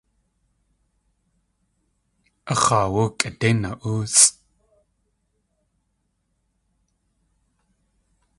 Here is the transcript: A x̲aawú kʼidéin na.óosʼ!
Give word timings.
A 2.51 2.53
x̲aawú 2.61 3.03
kʼidéin 3.19 3.57
na.óosʼ! 3.61 4.23